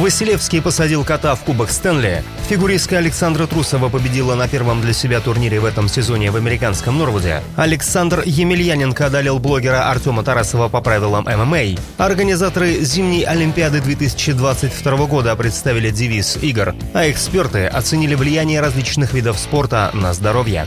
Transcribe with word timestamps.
Василевский 0.00 0.62
посадил 0.62 1.04
кота 1.04 1.34
в 1.34 1.40
Кубок 1.40 1.70
Стэнли. 1.70 2.24
Фигуристка 2.48 2.96
Александра 2.96 3.46
Трусова 3.46 3.90
победила 3.90 4.34
на 4.34 4.48
первом 4.48 4.80
для 4.80 4.94
себя 4.94 5.20
турнире 5.20 5.60
в 5.60 5.66
этом 5.66 5.88
сезоне 5.88 6.30
в 6.30 6.36
американском 6.36 6.96
Норвуде. 6.96 7.42
Александр 7.56 8.22
Емельяненко 8.24 9.04
одолел 9.04 9.38
блогера 9.38 9.90
Артема 9.90 10.22
Тарасова 10.22 10.70
по 10.70 10.80
правилам 10.80 11.26
ММА. 11.26 11.78
Организаторы 11.98 12.80
зимней 12.80 13.24
Олимпиады 13.24 13.82
2022 13.82 14.96
года 15.04 15.36
представили 15.36 15.90
девиз 15.90 16.38
игр, 16.40 16.74
а 16.94 17.10
эксперты 17.10 17.66
оценили 17.66 18.14
влияние 18.14 18.62
различных 18.62 19.12
видов 19.12 19.38
спорта 19.38 19.90
на 19.92 20.14
здоровье. 20.14 20.66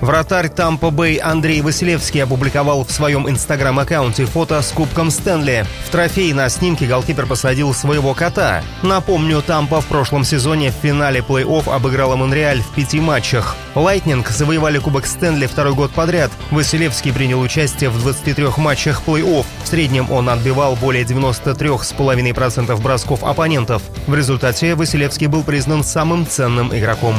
Вратарь 0.00 0.48
Тампа 0.48 0.90
Бэй 0.90 1.16
Андрей 1.16 1.60
Василевский 1.60 2.22
опубликовал 2.22 2.84
в 2.84 2.90
своем 2.90 3.28
инстаграм-аккаунте 3.28 4.24
фото 4.24 4.62
с 4.62 4.70
Кубком 4.72 5.10
Стэнли. 5.10 5.66
В 5.86 5.90
трофей 5.90 6.32
на 6.32 6.48
снимке 6.48 6.86
голкипер 6.86 7.26
посадил 7.26 7.74
своего 7.74 8.14
кота. 8.14 8.62
Напомню, 8.82 9.42
Тампа 9.42 9.82
в 9.82 9.86
прошлом 9.86 10.24
сезоне 10.24 10.70
в 10.70 10.74
финале 10.82 11.20
плей-офф 11.20 11.70
обыграла 11.70 12.16
Монреаль 12.16 12.62
в 12.62 12.74
пяти 12.74 12.98
матчах. 12.98 13.56
Лайтнинг 13.74 14.30
завоевали 14.30 14.78
Кубок 14.78 15.06
Стэнли 15.06 15.46
второй 15.46 15.74
год 15.74 15.90
подряд. 15.90 16.30
Василевский 16.50 17.12
принял 17.12 17.40
участие 17.40 17.90
в 17.90 18.00
23 18.00 18.46
матчах 18.56 19.02
плей-офф. 19.06 19.44
В 19.64 19.68
среднем 19.68 20.10
он 20.10 20.30
отбивал 20.30 20.76
более 20.76 21.04
93,5% 21.04 22.80
бросков 22.80 23.22
оппонентов. 23.22 23.82
В 24.06 24.14
результате 24.14 24.74
Василевский 24.74 25.26
был 25.26 25.42
признан 25.42 25.84
самым 25.84 26.26
ценным 26.26 26.74
игроком. 26.74 27.14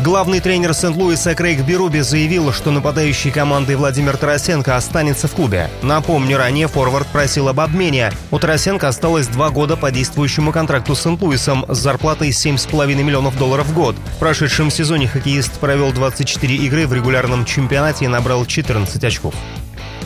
Главный 0.00 0.38
тренер 0.38 0.74
Сент-Луиса 0.74 1.34
Крейг 1.34 1.62
Беруби 1.62 1.98
заявил, 2.00 2.52
что 2.52 2.70
нападающий 2.70 3.32
команды 3.32 3.76
Владимир 3.76 4.16
Тарасенко 4.16 4.76
останется 4.76 5.26
в 5.26 5.32
клубе. 5.32 5.68
Напомню, 5.82 6.38
ранее 6.38 6.68
форвард 6.68 7.08
просил 7.08 7.48
об 7.48 7.58
обмене. 7.58 8.12
У 8.30 8.38
Тарасенко 8.38 8.86
осталось 8.86 9.26
два 9.26 9.50
года 9.50 9.76
по 9.76 9.90
действующему 9.90 10.52
контракту 10.52 10.94
с 10.94 11.02
Сент-Луисом 11.02 11.66
с 11.68 11.78
зарплатой 11.78 12.28
7,5 12.28 12.94
миллионов 12.94 13.36
долларов 13.36 13.66
в 13.66 13.74
год. 13.74 13.96
В 14.14 14.18
прошедшем 14.20 14.70
сезоне 14.70 15.08
хоккеист 15.08 15.58
провел 15.58 15.90
24 15.90 16.54
игры 16.54 16.86
в 16.86 16.94
регулярном 16.94 17.44
чемпионате 17.44 18.04
и 18.04 18.08
набрал 18.08 18.46
14 18.46 19.02
очков. 19.02 19.34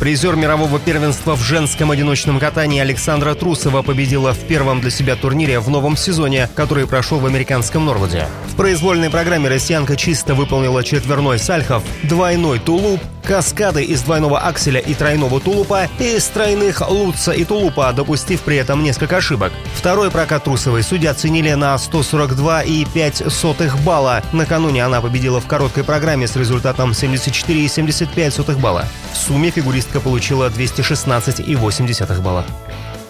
Призер 0.03 0.35
мирового 0.35 0.81
первенства 0.81 1.37
в 1.37 1.43
женском 1.45 1.93
одиночном 1.93 2.41
катании 2.41 2.81
Александра 2.81 3.35
Трусова 3.35 3.83
победила 3.83 4.33
в 4.33 4.39
первом 4.49 4.81
для 4.81 4.91
себя 4.91 5.15
турнире 5.15 5.61
в 5.61 5.71
новом 5.71 5.97
сезоне, 5.97 6.49
который 6.57 6.89
прошел 6.89 7.21
в 7.21 7.27
американском 7.27 7.85
Норвуде. 7.85 8.27
В 8.49 8.57
произвольной 8.57 9.11
программе 9.11 9.49
россиянка 9.49 9.95
чисто 9.95 10.35
выполнила 10.35 10.83
четверной 10.83 11.39
сальхов, 11.39 11.85
двойной 12.03 12.59
тулуп, 12.59 13.01
каскады 13.23 13.85
из 13.85 14.03
двойного 14.03 14.41
акселя 14.41 14.81
и 14.81 14.95
тройного 14.95 15.41
тулупа 15.41 15.89
и 15.99 16.17
из 16.17 16.25
тройных 16.27 16.83
лутца 16.89 17.33
и 17.33 17.45
тулупа, 17.45 17.93
допустив 17.93 18.41
при 18.43 18.57
этом 18.57 18.83
несколько 18.83 19.19
ошибок. 19.19 19.53
Второй 19.75 20.11
прокат 20.11 20.43
Трусовой 20.45 20.83
судья 20.83 21.13
оценили 21.13 21.53
на 21.53 21.77
142,5 21.77 23.83
балла. 23.83 24.23
Накануне 24.33 24.85
она 24.85 25.01
победила 25.01 25.41
в 25.41 25.47
короткой 25.47 25.85
программе 25.85 26.27
с 26.27 26.35
результатом 26.37 26.91
74,75 26.91 28.59
балла. 28.59 28.87
В 29.13 29.17
сумме 29.17 29.51
фигуристка 29.51 30.01
получила 30.01 30.49
216,8 30.49 32.21
балла. 32.21 32.45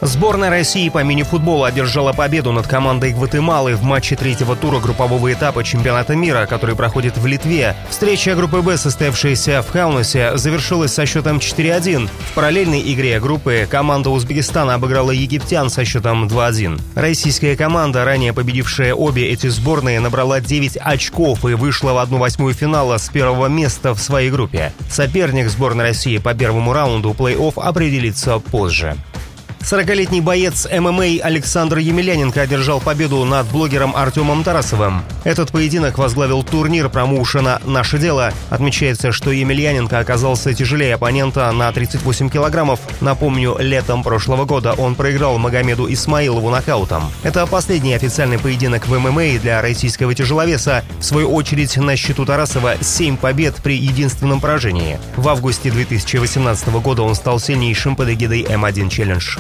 Сборная 0.04 0.50
России 0.50 0.88
по 0.88 1.04
мини-футболу 1.04 1.62
одержала 1.62 2.12
победу 2.12 2.50
над 2.50 2.66
командой 2.66 3.12
Гватемалы 3.12 3.76
в 3.76 3.84
матче 3.84 4.16
третьего 4.16 4.56
тура 4.56 4.80
группового 4.80 5.32
этапа 5.32 5.62
чемпионата 5.62 6.16
мира, 6.16 6.46
который 6.46 6.74
проходит 6.74 7.16
в 7.16 7.24
Литве. 7.24 7.76
Встреча 7.88 8.34
группы 8.34 8.62
«Б», 8.62 8.76
состоявшаяся 8.76 9.62
в 9.62 9.70
Хаунасе, 9.70 10.36
завершилась 10.36 10.92
со 10.92 11.06
счетом 11.06 11.36
4-1. 11.38 12.08
В 12.08 12.34
параллельной 12.34 12.82
игре 12.92 13.20
группы 13.20 13.68
команда 13.70 14.10
Узбекистана 14.10 14.74
обыграла 14.74 15.12
египтян 15.12 15.70
со 15.70 15.84
счетом 15.84 16.26
2-1. 16.26 16.80
Российская 16.96 17.54
команда, 17.54 18.04
ранее 18.04 18.32
победившая 18.32 18.94
обе 18.94 19.28
эти 19.28 19.46
сборные, 19.46 20.00
набрала 20.00 20.40
9 20.40 20.78
очков 20.78 21.44
и 21.44 21.54
вышла 21.54 21.92
в 21.92 21.98
1-8 21.98 22.52
финала 22.54 22.98
с 22.98 23.08
первого 23.08 23.46
места 23.46 23.94
в 23.94 24.00
своей 24.00 24.32
группе. 24.32 24.72
Соперник 24.90 25.48
сборной 25.48 25.84
России 25.84 26.18
по 26.18 26.34
первому 26.34 26.72
раунду 26.72 27.10
плей-офф 27.10 27.52
определится 27.62 28.40
позже. 28.40 28.96
40-летний 29.62 30.20
боец 30.20 30.66
ММА 30.70 31.22
Александр 31.22 31.78
Емельяненко 31.78 32.42
одержал 32.42 32.80
победу 32.80 33.24
над 33.24 33.46
блогером 33.46 33.94
Артемом 33.94 34.42
Тарасовым. 34.42 35.02
Этот 35.24 35.52
поединок 35.52 35.98
возглавил 35.98 36.42
турнир 36.42 36.88
промоушена 36.88 37.60
«Наше 37.64 37.98
дело». 37.98 38.32
Отмечается, 38.50 39.12
что 39.12 39.30
Емельяненко 39.30 40.00
оказался 40.00 40.52
тяжелее 40.52 40.94
оппонента 40.94 41.50
на 41.52 41.70
38 41.70 42.28
килограммов. 42.28 42.80
Напомню, 43.00 43.56
летом 43.58 44.02
прошлого 44.02 44.44
года 44.44 44.72
он 44.72 44.96
проиграл 44.96 45.38
Магомеду 45.38 45.90
Исмаилову 45.92 46.50
нокаутом. 46.50 47.04
Это 47.22 47.46
последний 47.46 47.94
официальный 47.94 48.40
поединок 48.40 48.88
в 48.88 48.98
ММА 48.98 49.38
для 49.40 49.62
российского 49.62 50.12
тяжеловеса. 50.14 50.84
В 50.98 51.04
свою 51.04 51.32
очередь, 51.32 51.76
на 51.76 51.96
счету 51.96 52.26
Тарасова 52.26 52.74
7 52.80 53.16
побед 53.16 53.54
при 53.56 53.76
единственном 53.76 54.40
поражении. 54.40 54.98
В 55.16 55.28
августе 55.28 55.70
2018 55.70 56.68
года 56.82 57.02
он 57.02 57.14
стал 57.14 57.38
сильнейшим 57.38 57.94
под 57.94 58.10
эгидой 58.10 58.42
М1 58.42 58.90
Челлендж. 58.90 59.38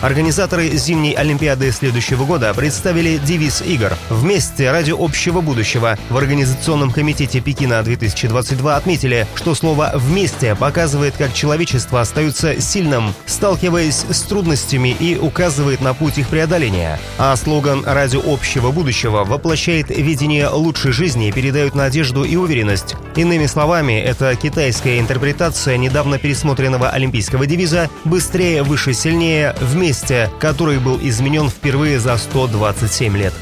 Организаторы 0.00 0.68
зимней 0.76 1.12
Олимпиады 1.12 1.72
следующего 1.72 2.24
года 2.24 2.54
представили 2.54 3.18
девиз 3.18 3.62
игр 3.62 3.94
«Вместе 4.10 4.70
ради 4.70 4.94
общего 4.96 5.40
будущего». 5.40 5.98
В 6.08 6.16
Организационном 6.16 6.92
комитете 6.92 7.40
Пекина 7.40 7.82
2022 7.82 8.76
отметили, 8.76 9.26
что 9.34 9.56
слово 9.56 9.90
«вместе» 9.96 10.54
показывает, 10.54 11.16
как 11.16 11.34
человечество 11.34 12.00
остается 12.00 12.60
сильным, 12.60 13.12
сталкиваясь 13.26 14.04
с 14.08 14.20
трудностями 14.22 14.90
и 14.90 15.16
указывает 15.16 15.80
на 15.80 15.94
путь 15.94 16.18
их 16.18 16.28
преодоления. 16.28 17.00
А 17.18 17.34
слоган 17.34 17.82
«Ради 17.84 18.20
общего 18.24 18.70
будущего» 18.70 19.24
воплощает 19.24 19.88
видение 19.90 20.46
лучшей 20.46 20.92
жизни 20.92 21.26
и 21.26 21.32
передает 21.32 21.74
надежду 21.74 22.22
и 22.22 22.36
уверенность. 22.36 22.94
Иными 23.16 23.46
словами, 23.46 23.98
это 24.00 24.36
китайская 24.36 25.00
интерпретация 25.00 25.76
недавно 25.76 26.18
пересмотренного 26.18 26.88
олимпийского 26.90 27.46
девиза 27.46 27.90
«Быстрее, 28.04 28.62
выше, 28.62 28.92
сильнее, 28.92 29.56
вместе 29.60 29.87
месте, 29.88 30.28
который 30.38 30.78
был 30.78 30.98
изменен 31.00 31.48
впервые 31.48 31.98
за 31.98 32.18
127 32.18 33.16
лет. 33.16 33.32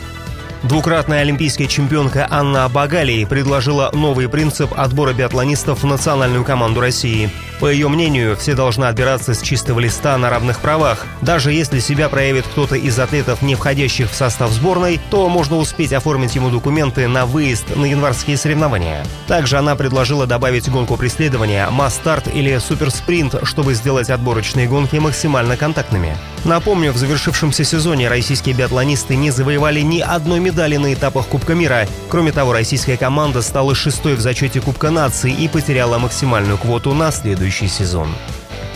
Двукратная 0.63 1.23
олимпийская 1.23 1.67
чемпионка 1.67 2.29
Анна 2.31 2.69
Багалий 2.69 3.27
предложила 3.27 3.91
новый 3.93 4.29
принцип 4.29 4.73
отбора 4.77 5.13
биатлонистов 5.13 5.83
в 5.83 5.87
национальную 5.87 6.45
команду 6.45 6.81
России. 6.81 7.31
По 7.59 7.71
ее 7.71 7.89
мнению, 7.89 8.37
все 8.37 8.55
должны 8.55 8.85
отбираться 8.85 9.33
с 9.33 9.41
чистого 9.41 9.81
листа 9.81 10.17
на 10.19 10.29
равных 10.29 10.61
правах. 10.61 11.07
Даже 11.23 11.53
если 11.53 11.81
себя 11.81 12.11
проявит 12.11 12.45
кто-то 12.47 12.75
из 12.75 12.99
атлетов, 12.99 13.41
не 13.41 13.55
входящих 13.55 14.11
в 14.11 14.15
состав 14.15 14.51
сборной, 14.51 15.01
то 15.11 15.27
можно 15.31 15.57
успеть 15.57 15.95
оформить 15.95 16.35
ему 16.35 16.51
документы 16.51 17.09
на 17.09 17.25
выезд 17.25 17.75
на 17.75 17.87
январские 17.87 18.37
соревнования. 18.37 19.07
Также 19.27 19.57
она 19.57 19.75
предложила 19.75 20.27
добавить 20.27 20.69
гонку 20.69 20.99
преследования, 20.99 21.67
масс-старт 21.71 22.29
или 22.33 22.59
суперспринт, 22.59 23.37
чтобы 23.45 23.73
сделать 23.73 24.11
отборочные 24.11 24.69
гонки 24.69 24.97
максимально 24.97 25.57
контактными. 25.57 26.15
Напомню, 26.45 26.93
в 26.93 26.97
завершившемся 26.99 27.65
сезоне 27.65 28.09
российские 28.09 28.55
биатлонисты 28.55 29.17
не 29.17 29.31
завоевали 29.31 29.81
ни 29.81 30.01
одной 30.01 30.41
медали 30.41 30.77
на 30.77 30.93
этапах 30.93 31.27
Кубка 31.27 31.55
мира. 31.55 31.89
Кроме 32.09 32.33
того, 32.33 32.53
российская 32.53 32.97
команда 32.97 33.41
стала 33.41 33.75
шестой 33.75 34.15
в 34.15 34.21
зачете 34.21 34.61
Кубка 34.61 34.91
нации 34.91 35.33
и 35.33 35.49
потеряла 35.49 35.99
максимальную 35.99 36.59
квоту 36.59 36.93
на 36.93 37.11
следующий 37.11 37.46
сезон. 37.51 38.09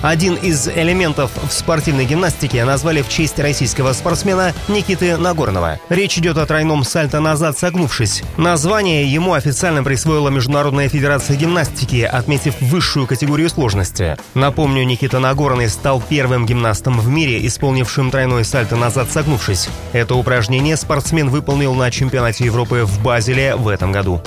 Один 0.03 0.35
из 0.35 0.67
элементов 0.67 1.31
в 1.47 1.53
спортивной 1.53 2.07
гимнастике 2.07 2.65
назвали 2.65 3.03
в 3.03 3.09
честь 3.11 3.39
российского 3.39 3.93
спортсмена 3.93 4.55
Никиты 4.69 5.19
Нагорного. 5.19 5.79
Речь 5.91 6.17
идет 6.17 6.39
о 6.39 6.47
тройном 6.47 6.85
сальто 6.85 7.21
назад 7.21 7.59
согнувшись. 7.59 8.23
Название 8.39 9.05
ему 9.13 9.35
официально 9.35 9.85
присвоила 9.85 10.31
Международная 10.31 10.89
федерация 10.89 11.37
гимнастики, 11.37 12.01
отметив 12.01 12.55
высшую 12.63 13.07
категорию 13.07 13.51
сложности. 13.51 14.17
Напомню, 14.33 14.85
Никита 14.85 15.19
Нагорный 15.19 15.69
стал 15.69 16.03
первым 16.09 16.47
гимнастом 16.47 16.99
в 16.99 17.09
мире, 17.09 17.47
исполнившим 17.47 18.11
тройной 18.11 18.47
сальто 18.47 18.77
назад 18.77 19.11
согнувшись. 19.11 19.69
Это 19.93 20.15
упражнение 20.15 20.79
спортсмен 20.79 21.29
выполнил 21.29 21.75
на 21.75 21.91
чемпионате 21.91 22.47
Европы 22.47 22.85
в 22.85 23.03
Базеле 23.03 23.55
в 23.55 23.69
этом 23.69 23.93
году. 23.93 24.23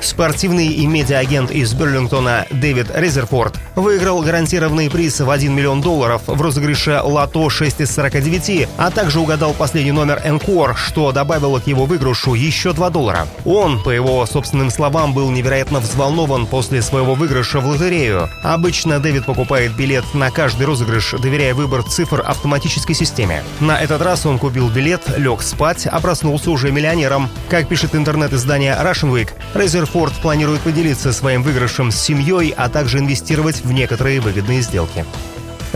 Спортивный 0.00 0.68
и 0.68 0.86
медиа-агент 0.86 1.50
из 1.50 1.72
Берлингтона 1.74 2.46
Дэвид 2.50 2.88
Резерфорд 2.94 3.58
выиграл 3.74 4.20
гарантированный 4.22 4.90
приз 4.90 5.20
в 5.20 5.30
1 5.30 5.54
миллион 5.54 5.80
долларов 5.80 6.22
в 6.26 6.40
розыгрыше 6.40 7.00
«Лото 7.02 7.48
6 7.48 7.80
из 7.80 7.98
49», 7.98 8.68
а 8.76 8.90
также 8.90 9.20
угадал 9.20 9.54
последний 9.54 9.92
номер 9.92 10.20
«Энкор», 10.24 10.76
что 10.76 11.12
добавило 11.12 11.58
к 11.60 11.66
его 11.66 11.86
выигрышу 11.86 12.34
еще 12.34 12.72
2 12.72 12.90
доллара. 12.90 13.26
Он, 13.44 13.82
по 13.82 13.90
его 13.90 14.24
собственным 14.26 14.70
словам, 14.70 15.12
был 15.14 15.30
невероятно 15.30 15.80
взволнован 15.80 16.46
после 16.46 16.82
своего 16.82 17.14
выигрыша 17.14 17.60
в 17.60 17.66
лотерею. 17.66 18.28
Обычно 18.42 19.00
Дэвид 19.00 19.26
покупает 19.26 19.74
билет 19.76 20.04
на 20.14 20.30
каждый 20.30 20.66
розыгрыш, 20.66 21.14
доверяя 21.20 21.54
выбор 21.54 21.82
цифр 21.82 22.22
автоматической 22.26 22.94
системе. 22.94 23.42
На 23.60 23.80
этот 23.80 24.02
раз 24.02 24.26
он 24.26 24.38
купил 24.38 24.68
билет, 24.68 25.02
лег 25.16 25.42
спать, 25.42 25.86
а 25.86 25.98
проснулся 26.00 26.50
уже 26.50 26.70
миллионером. 26.70 27.28
Как 27.48 27.66
пишет 27.68 27.94
интернет-издание 27.94 28.76
Russian 28.80 29.12
Week, 29.12 29.30
Резерфорд 29.54 29.85
планирует 30.20 30.60
поделиться 30.62 31.12
своим 31.12 31.42
выигрышем 31.42 31.90
с 31.90 31.96
семьей, 31.96 32.54
а 32.56 32.68
также 32.68 32.98
инвестировать 32.98 33.64
в 33.64 33.72
некоторые 33.72 34.20
выгодные 34.20 34.60
сделки. 34.60 35.04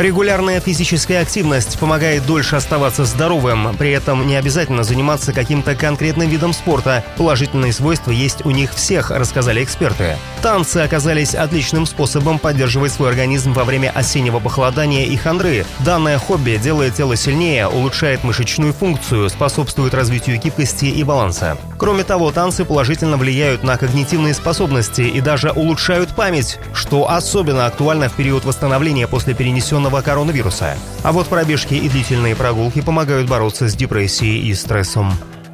Регулярная 0.00 0.60
физическая 0.60 1.20
активность 1.20 1.78
помогает 1.78 2.24
дольше 2.24 2.56
оставаться 2.56 3.04
здоровым, 3.04 3.76
при 3.76 3.90
этом 3.90 4.26
не 4.26 4.34
обязательно 4.34 4.82
заниматься 4.82 5.34
каким-то 5.34 5.74
конкретным 5.74 6.26
видом 6.26 6.54
спорта. 6.54 7.04
Положительные 7.18 7.74
свойства 7.74 8.10
есть 8.10 8.46
у 8.46 8.50
них 8.50 8.72
всех, 8.72 9.10
рассказали 9.10 9.62
эксперты. 9.62 10.16
Танцы 10.40 10.78
оказались 10.78 11.34
отличным 11.34 11.84
способом 11.84 12.38
поддерживать 12.38 12.92
свой 12.92 13.10
организм 13.10 13.52
во 13.52 13.64
время 13.64 13.90
осеннего 13.90 14.38
похолодания 14.38 15.04
и 15.04 15.16
хандры. 15.18 15.66
Данное 15.80 16.16
хобби 16.16 16.56
делает 16.56 16.94
тело 16.94 17.14
сильнее, 17.14 17.68
улучшает 17.68 18.24
мышечную 18.24 18.72
функцию, 18.72 19.28
способствует 19.28 19.92
развитию 19.92 20.38
гибкости 20.38 20.86
и 20.86 21.04
баланса. 21.04 21.58
Кроме 21.76 22.04
того, 22.04 22.30
танцы 22.30 22.64
положительно 22.64 23.18
влияют 23.18 23.64
на 23.64 23.76
когнитивные 23.76 24.32
способности 24.32 25.02
и 25.02 25.20
даже 25.20 25.50
улучшают 25.50 26.14
память, 26.14 26.58
что 26.72 27.10
особенно 27.10 27.66
актуально 27.66 28.08
в 28.08 28.14
период 28.14 28.46
восстановления 28.46 29.06
после 29.06 29.34
перенесенного 29.34 29.89
инфекционного 29.90 30.02
коронавируса. 30.02 30.76
А 31.02 31.12
вот 31.12 31.28
пробежки 31.28 31.74
и 31.74 31.88
длительные 31.88 32.36
прогулки 32.36 32.80
помогают 32.80 33.28
бороться 33.28 33.68
с 33.68 33.74
депрессией 33.74 34.48
и 34.48 34.54
стрессом. 34.54 35.12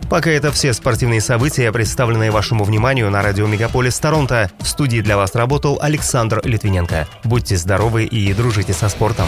Пока 0.09 0.31
это 0.31 0.53
все 0.53 0.73
спортивные 0.73 1.21
события, 1.21 1.73
представленные 1.73 2.31
вашему 2.31 2.63
вниманию 2.63 3.11
на 3.11 3.23
радио 3.23 3.47
Мегаполис 3.47 3.99
Торонто. 3.99 4.51
В 4.61 4.69
студии 4.69 5.01
для 5.01 5.17
вас 5.17 5.35
работал 5.35 5.79
Александр 5.83 6.41
Литвиненко. 6.45 7.09
Будьте 7.25 7.57
здоровы 7.57 8.05
и 8.05 8.33
дружите 8.33 8.73
со 8.73 8.89
спортом. 8.89 9.27